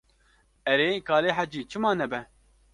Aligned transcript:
Erê, 0.71 0.89
kalê 1.07 1.31
hecî, 1.37 1.61
çima 1.71 1.91
nabe. 1.99 2.21